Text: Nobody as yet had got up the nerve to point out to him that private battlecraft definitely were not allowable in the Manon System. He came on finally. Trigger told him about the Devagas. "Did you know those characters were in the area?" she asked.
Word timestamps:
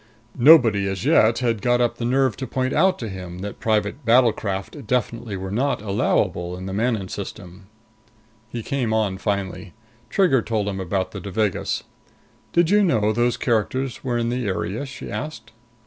Nobody 0.39 0.87
as 0.87 1.05
yet 1.05 1.37
had 1.45 1.61
got 1.61 1.79
up 1.79 1.97
the 1.97 2.05
nerve 2.05 2.35
to 2.37 2.47
point 2.47 2.73
out 2.73 2.97
to 2.97 3.07
him 3.07 3.37
that 3.41 3.59
private 3.59 4.03
battlecraft 4.03 4.87
definitely 4.87 5.37
were 5.37 5.51
not 5.51 5.79
allowable 5.83 6.57
in 6.57 6.65
the 6.65 6.73
Manon 6.73 7.07
System. 7.07 7.67
He 8.49 8.63
came 8.63 8.93
on 8.95 9.19
finally. 9.19 9.73
Trigger 10.09 10.41
told 10.41 10.67
him 10.67 10.79
about 10.79 11.11
the 11.11 11.21
Devagas. 11.21 11.83
"Did 12.51 12.71
you 12.71 12.83
know 12.83 13.13
those 13.13 13.37
characters 13.37 14.03
were 14.03 14.17
in 14.17 14.29
the 14.29 14.47
area?" 14.47 14.87
she 14.87 15.11
asked. 15.11 15.51